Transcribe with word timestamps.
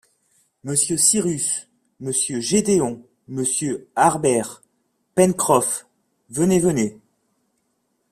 Monsieur 0.63 0.97
Cyrus, 0.97 1.69
monsieur 1.99 2.39
Gédéon, 2.39 3.05
monsieur 3.27 3.87
Harbert, 3.95 4.63
Pencroff, 5.13 5.85
venez 6.31 6.57
venez 6.59 6.97